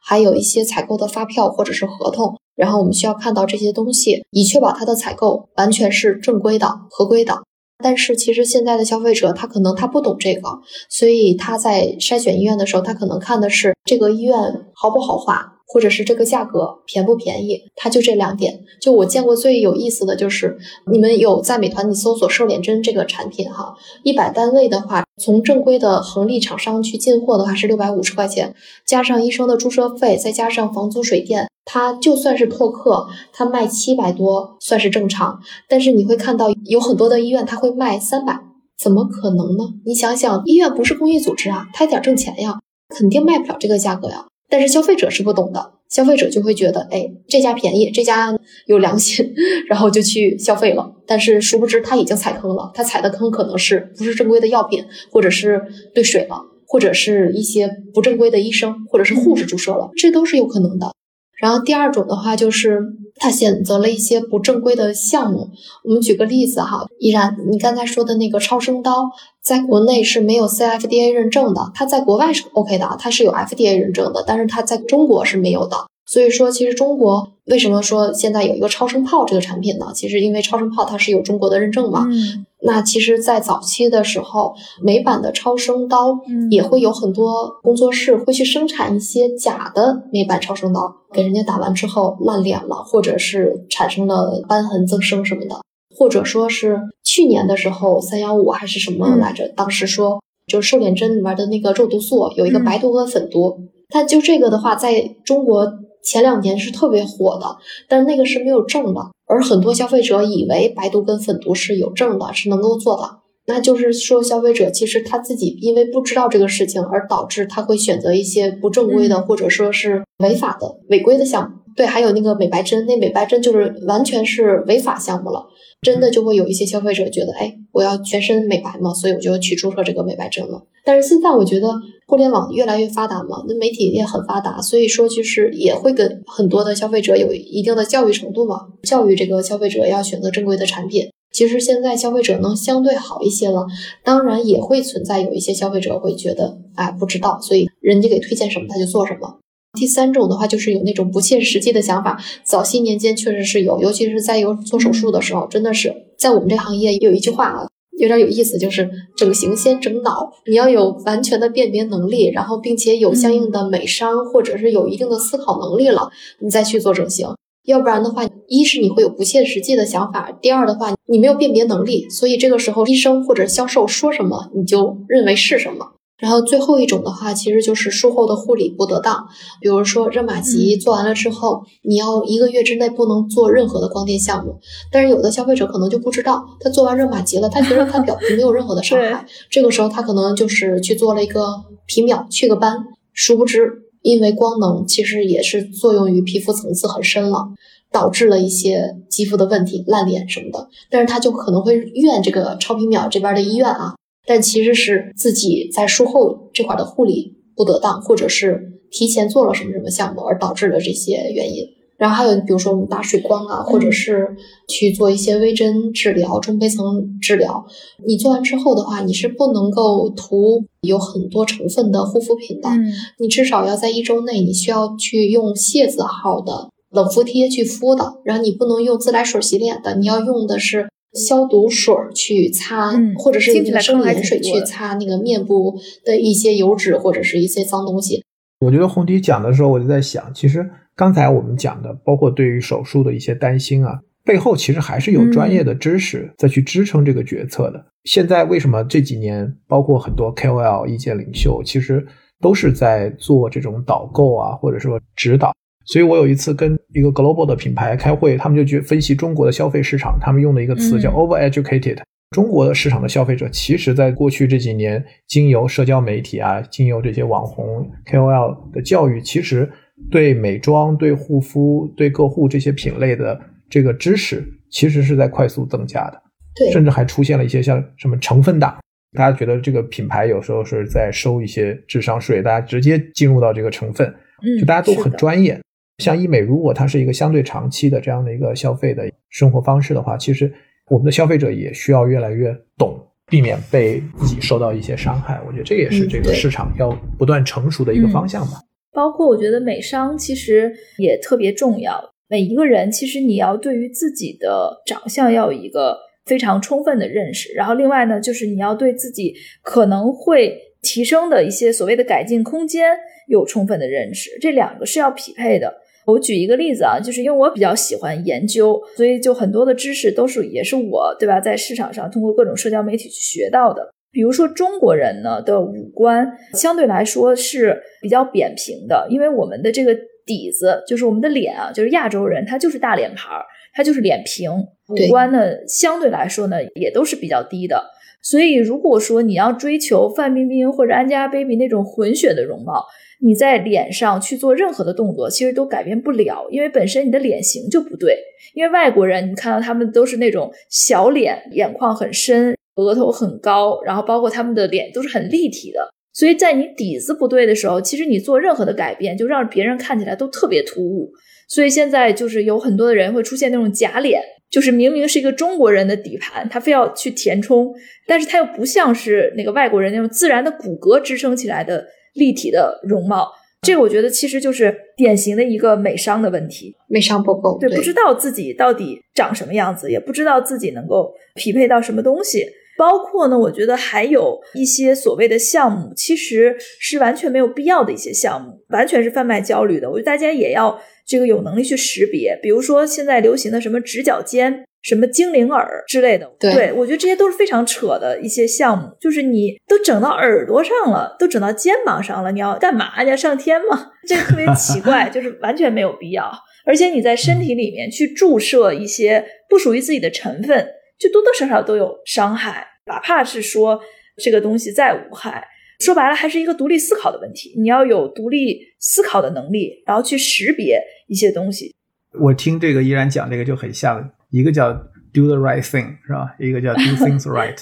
[0.00, 2.36] 还有一些采购的发票或者是合同。
[2.54, 7.42] 然后我们需要看到这些东西，以确保它的采购完全是正规的、合规的。
[7.82, 14.34] 但是其实现在的消费者他可能他不懂这个，所以他在筛选医院的时候，他可能看的是这个医院
[14.74, 15.52] 豪不豪华。
[15.68, 18.60] 或者是这个价格便不便宜，他就这两点。
[18.80, 20.56] 就我见过最有意思的就是，
[20.90, 28.54] 你们有在美团你搜索瘦脸针这个产品哈，一百单位的话，从正规的恒利厂商去进货的话是六百五十块钱，
[28.86, 35.40] 加上医生的注射费，再加上房租水电，它就算是拓客，它卖七百多算是正常。
[35.68, 38.40] 但是你会看到有很多的医院它会卖三百，
[38.78, 39.64] 怎么可能呢？
[39.84, 44.26] 你想想，医院不是公益组织啊，他得挣钱呀，肯定卖不了这个价格呀。
[44.48, 49.34] 但是消费者是不懂的，消费者就会觉得，哎，这家便宜，这家有良心，
[49.68, 50.92] 然后就去消费了。
[51.04, 55.60] 但是殊不知他已经踩坑了，他踩的坑可能是不是正规的药品，或者是
[55.92, 60.92] 兑水了，或者是一些不正规的医生或者是护士注射了，这都是有可能的。
[61.36, 62.80] 然后第二种的话就是
[63.16, 65.50] 他选择了一些不正规的项目。
[65.84, 69.10] 我们举个例子哈，依然你刚才说的那个超声刀，
[69.42, 75.76] 在国内是没有 CFDA 认证的，它在国外是 OK 的，它是有 FDA 认证的，但是它在中国是没有的。
[76.08, 79.86] 所以说，其实中国为什么说现在有一个超声炮这个产品呢？
[79.92, 82.06] 其实因为超声炮它是有中国的认证嘛。
[82.08, 86.50] 嗯那其实，在早期的时候，美版的超声刀嗯。
[86.50, 95.60] 也会有很多工作室会去生产一些假的美版超声刀，给人家打完之后烂脸了，或者是产生了瘢痕增生什么的，
[95.96, 99.18] 或者说是去年的时候三幺五还是什么嗯。
[99.18, 99.48] 来着？
[99.56, 102.64] 当时说就是瘦脸针里面的那个肉毒素有一个嗯。
[102.64, 103.58] 白毒和粉毒，
[103.88, 105.66] 它就这个的话，在中国
[106.02, 107.56] 前两年是特别火的，
[107.88, 113.18] 但是那个是没有证的，而很多消费者以为白毒跟粉毒是有证的，是能够做的。
[113.48, 121.56] 那就是说，消费者其实他自己因为不知道这个事情，而导致他会选择一些不正规的，嗯或者说是违法的、违规的项目。
[121.76, 125.46] 对，还有那个美白针，那美白针就是完全是违法项目了。
[125.82, 130.66] 真的就会有一些消费者觉得，哎，我要全身美白嘛，所以我就去注射这个美白针了。
[130.84, 131.68] 但是现在我觉得
[132.06, 141.08] 互联网越来越发达嘛，那媒体也很发达，所以说其实也会跟很多的消费者有一定的教育程度嘛，教育这个消费者要选择正规的产品。
[141.30, 143.66] 其实现在消费者能相对好一些了，
[144.02, 149.38] 当然也会存在有一些消费者会觉得，哎，不知道，所以人家给推荐什么他就做什么。
[149.76, 152.18] 第三种的话，就是有那种不切实际的想法。
[152.42, 157.68] 早些年间确实是有，尤其是在有做手术的时候，真的是在我们这行业有一句话啊，
[157.98, 166.10] 有点有意思，就是整形先整脑，你要有完全的辨别能力，然后并且有相应的美商或者是有一定的思考能力了，
[166.40, 167.28] 你再去做整形。
[167.66, 175.92] 要不然的话，一是你会有不切实际的想法，第二的话，你没有辨别能力，所以这个时候医生或者销售说什么你就认为是什么。
[176.18, 179.26] 然后最后一种的话，其实就是术后的护理不得当，
[179.60, 184.58] 比如说热玛吉做完了之后，你要一个月之内不能做任何的光电项目。
[184.90, 197.48] 但是有的消费者可能就不知道，他做完热玛吉了，他觉得他表 皮没有任何的伤害，这个时候他可能就是去做了一个皮秒去个斑，殊不知因为光能其实也是作用于皮肤层次很深了。
[197.92, 203.94] 导致了一些肌肤的问题、烂脸什么的，但是他就可能会怨这个超皮秒这边的医院啊，
[204.26, 211.64] 但其实是自己在术后这块的护理不得当，或者是提前做了什么什么项目而导致的这些原因。
[211.98, 214.36] 然后还有比如说我们打水光啊，或者是
[214.68, 217.64] 去做一些微针治疗、中胚层治疗，
[218.06, 222.92] 你做完之后的话，你是不能够涂有很多成分的护肤品的，嗯。
[223.18, 238.24] 你至少要在一周内，你需要去用械字号的冷敷贴去敷的，然后你不能用自来水洗脸的，你要用的是消毒水去擦，嗯或者是听起来那个生理盐水去擦那个面部的一些油脂或者是一些脏东西。
[238.60, 247.84] 我觉得红迪讲的时候，我就在想，其实刚才我们讲的，包括对于手术的一些担心啊，背后其实还是有专业的知识在去支撑这个决策的。
[248.04, 252.06] 现在为什么这几年，包括很多 KOL 意见领袖，其实
[252.40, 255.52] 都是在做这种导购啊，或者说指导。
[255.86, 261.98] 所以我有一次跟一个 global 的品牌开会，他们就去分析中国的消费市场，他们用的一个词叫嗯 overeducated。
[262.32, 269.70] 中国的市场的消费者，其实在过去这几年，经由社交媒体啊，经由这些网红 KOL 的教育，其实
[270.10, 276.20] 对美妆、对护肤、对个护这些品类的这个知识，其实是在快速增加的。
[276.56, 278.76] 对，甚至还出现了一些像什么成分党，
[279.16, 284.08] 大家觉得这个品牌有时候是在收一些智商税，大家直接进入到这个成分，
[284.42, 285.60] 嗯，就大家都很专业。
[285.98, 290.52] 像医美，如果它是一个相对长期的这样的一个消费的生活方式的话，其实
[290.90, 295.40] 我们的消费者也需要越来越懂，避免被自己受到一些伤害。
[295.46, 298.60] 我觉得这也是这个市场要不断成熟的一个嗯方向吧。
[298.92, 301.98] 包括我觉得美商其实也特别重要。
[302.28, 312.90] 每一个人其实你要对于自己的长相要有一个非常充分的认识，然后另外呢，就是你要对自己可能会提升的一些所谓的改进空间
[313.28, 315.72] 有充分的认识，这两个是要匹配的。
[316.06, 323.90] 我举一个例子啊，就是因为我比较喜欢研究，所以就很多的知识都是也是我对吧，在市场上通过各种社交媒体去学到的。
[324.12, 329.94] 比如说中国人呢的五官相对来说是比较扁平的，因为我们的这个
[330.24, 333.44] 底子就是我们的脸啊，就是亚洲人他就是大脸盘儿，
[333.74, 337.84] 他就是脸平，五官呢相对来说呢也都是比较低的。
[338.22, 342.86] 所以如果说你要追求范冰冰或者 Angelababy 那种混血的容貌，
[343.22, 348.18] 你在脸上去做任何的动作，其实都改变不了，因为本身你的脸型就不对。
[348.54, 355.88] 因为外国人，你看到他们都是那种小脸，眼眶很深，额头很高，然后包括他们的脸都是很立体的。
[356.12, 361.10] 所以在你底子不对的时候，其实你做任何的改变，就让别人看起来都特别突兀。
[361.48, 367.70] 所以现在就是有很多的人会出现那种假脸，就是明明是一个中国人的底盘，他非要去填充，
[368.06, 371.86] 但是他又不像是那个外国人那种自然的骨骼支撑起来的
[372.16, 373.30] 立体的容貌。
[373.62, 382.46] 这个我觉得其实就是典型的一个美商的问题，美商不够，对，不知道自己到底长什么样子，也不知道自己能够匹配到什么东西。
[382.78, 389.90] 包括呢，我觉得还有一些所谓的项目，其实是完全没有必要的一些项目，完全是贩卖焦虑的。
[389.90, 394.64] 我觉得大家也要这个有能力去识别，比如说现在流行的什么直角肩。
[394.86, 398.88] 什么精灵耳之类的，对我觉得这些都是非常扯的一些项目。
[399.00, 403.02] 就是你都整到耳朵上了，都整到肩膀上了，你要干嘛？
[403.02, 403.90] 你要上天吗？
[404.06, 406.30] 这个特别奇怪，就是完全没有必要。
[406.64, 410.68] 而且你在身体里面去注射一些不属于自己的成分，
[411.00, 412.64] 就多多少少都有伤害。
[412.86, 413.80] 哪怕是说
[414.22, 415.44] 这个东西再无害，
[415.80, 417.52] 说白了还是一个独立思考的问题。
[417.58, 421.74] 你要有独立思考的能力，然后去识别一些东西。
[422.20, 424.12] 我听这个依然讲这个就很像。
[424.36, 424.70] 一个叫
[425.14, 426.34] do the right thing 是吧？
[426.38, 427.58] 一个叫 do things right。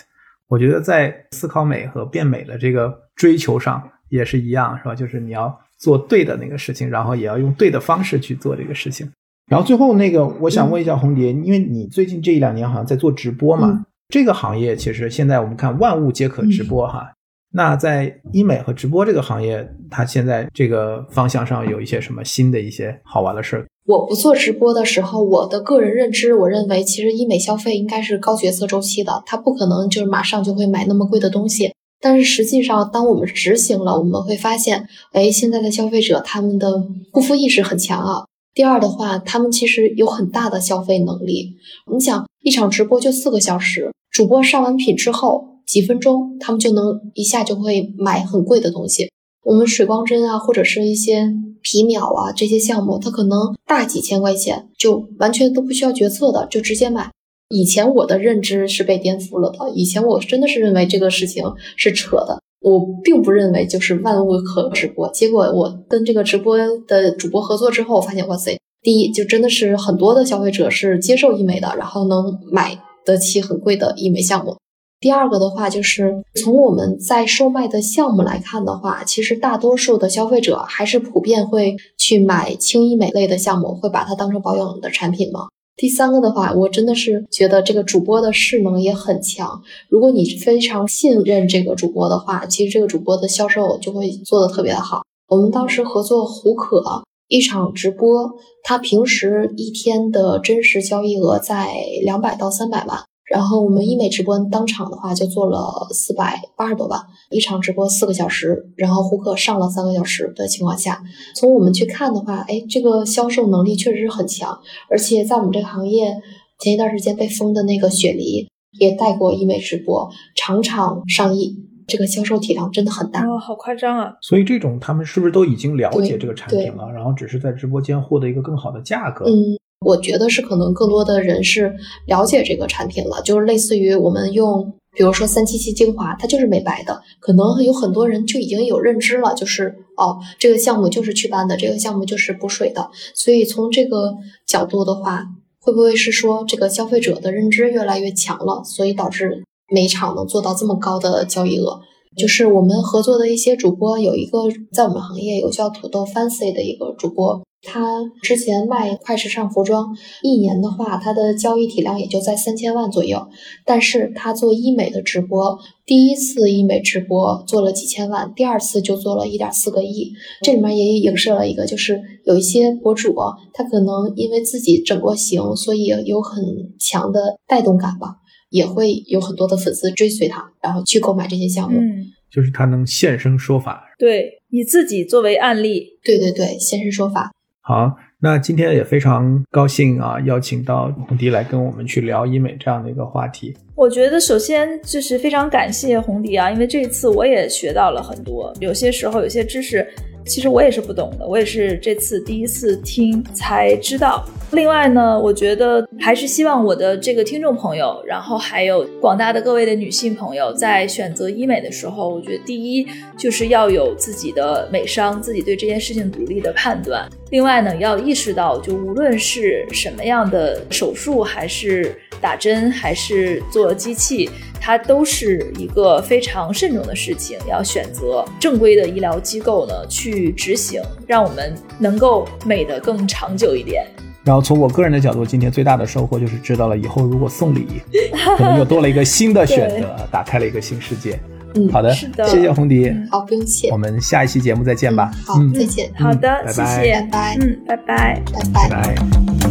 [0.48, 4.94] 我觉得在思考美和变美的这个追求上也是一样，是吧？
[4.94, 9.08] 就是你要做对的那个事情，然后也要用对的方式去做这个事情。
[9.48, 13.84] 然后最后那个，我想问一下红蝶，因为你最近这一两年好像在做直播嘛？
[14.08, 17.10] 这个行业其实现在我们看万物皆可直播哈。
[17.52, 23.66] 那在医美和直播这个行业，它现在这个方向上有一些什么新的一些好玩的事儿？
[23.87, 31.74] 我不做直播的时候，我的个人认知，我认为其实医美消费应该是高决策周期的，它不可能就是马上就会买那么贵的东西。
[32.01, 38.24] 但是实际上，当我们执行了，我们会发现，哎，现在的消费者他们的护肤意识很强啊。
[38.55, 41.57] 第二的话，他们其实有很大的消费能力。
[41.93, 49.11] 你想，一场直播就四个小时，主播上完品之后几分钟，他们就能一下就会买很贵的东西。
[49.45, 51.32] 我们水光针啊，或者是一些
[51.62, 57.11] 皮秒啊这些项目，它可能大几千块钱就完全都不需要决策的，就直接买。
[57.51, 61.45] 以前我的认知是被颠覆了的，以前我真的是认为这个事情
[61.76, 65.09] 是扯的，我并不认为就是万物可直播。
[65.11, 74.57] 结果我跟这个直播的主播合作之后，发现哇塞，第一就真的是很多的消费者是接受医美的，然后能买得起很贵的医美项目。
[75.05, 85.48] 第二个的话，就是从我们在售卖的项目来看的话，其实大多数的消费者还是普遍会去买轻医美类的项目，会把它当成保养的产品吗？
[85.76, 89.61] 第三个的话，我真的是觉得这个主播的势能也很强。
[89.90, 95.02] 如果你非常信任这个主播的话，其实这个主播的销售就会做的特别的好。
[95.28, 96.82] 我们当时合作胡可
[97.28, 98.32] 一场直播，
[98.62, 103.00] 他平时一天的真实交易额在两百到三百万。
[103.30, 107.00] 然后我们医美直播当场的话就做了四百八十多万，
[107.30, 111.02] 一场直播四个小时，然后胡可上了三个小时的情况下，
[111.34, 114.58] 从我们去看的话，哎，这个销售能力确实是很强，
[114.90, 116.14] 而且在我们这个行业，
[116.58, 118.46] 前一段时间被封的那个雪梨
[118.78, 121.56] 也带过医美直播，场场上亿，
[121.86, 124.12] 这个销售体量真的很大哦，好夸张啊！
[124.20, 129.24] 所以这种他们是不是都已经了解这个产品了，然后只是在直播间获得一个更好的价格？
[129.24, 129.56] 嗯。
[129.85, 131.72] 我觉得是可能更多的人是
[132.07, 144.14] 了解这个产品了，就是类似于我们用，比如说三七七精华，它就是美白的，可能有很多人就已经有认知了，就是哦，这个项目就是祛斑的，这个项目就是补水的，所以从这个
[144.47, 145.24] 角度的话，
[145.61, 151.80] 会不会是说这个消费者的认知越来越强了，所以导致每场能做到这么高的交易额？
[152.16, 154.39] 就是我们合作的一些主播，有一个
[154.72, 157.43] 在我们行业有叫土豆 Fancy 的一个主播。
[157.64, 163.28] 他之前卖快时尚服装，一年的话，他的交易体量也就在三千万左右。
[163.64, 170.12] 但是他做医美的直播，第一次医美直播做了几千万，第二次就做了一点四个亿。
[170.42, 173.14] 这里面也影射了一个，就是有一些博主，
[173.52, 176.44] 他可能因为自己整过型，所以有很
[176.78, 178.16] 强的带动感吧，
[178.50, 181.78] 也会有很多的粉丝追随他，然后去购买这些项目。
[181.78, 187.30] 嗯，就是他能现身说法，对你自己作为案例，对对对，现身说法。
[187.66, 193.56] 好，那今天也非常高兴啊，邀请到红迪来跟我们去聊医美这样的一个话题。
[193.74, 199.88] 我觉得首先就是非常感谢红迪啊，因为这一次我也学到了很多，有些时候有些知识。
[200.26, 204.24] 其实我也是不懂的，我也是这次第一次听才知道。
[204.52, 217.08] 另外呢，我觉得还是希望我的这个听众朋友，然后还有广大的各位的女性朋友，在选择医美的时候，我觉得第一就是要有自己的美商，自己对这件事情独立的判断。
[217.30, 224.30] 另外呢，要意识到，就无论是什么样的手术，还是打针，还是做机器。
[224.66, 233.84] 它都是一个非常慎重的事情，要选择正规的医疗机构呢去执行，让我们能够美得更长久一点。
[234.24, 237.66] 然后从我个人的角度，今天最大的收获就是知道了以后如果送礼，
[238.38, 241.20] 可能又多了一个新的选择，打开了一个新世界。
[241.56, 243.76] 嗯，好的，是的谢谢红迪，好，不用谢我。
[243.76, 245.10] 们下一期节目再见吧。
[245.26, 248.22] 好，嗯再见，好的，拜拜谢谢，拜拜嗯，拜拜。
[248.32, 249.43] 拜拜拜拜。